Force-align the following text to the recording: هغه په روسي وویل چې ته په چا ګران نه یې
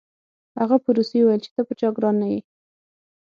هغه 0.59 0.75
په 0.83 0.89
روسي 0.97 1.19
وویل 1.21 1.41
چې 1.45 1.51
ته 1.55 1.61
په 1.67 1.73
چا 1.79 1.89
ګران 1.95 2.15
نه 2.21 2.27
یې 2.33 2.39